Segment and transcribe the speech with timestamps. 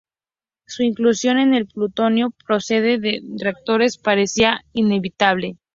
[0.65, 5.57] Su inclusión en el plutonio procedente de reactores parecía inevitable.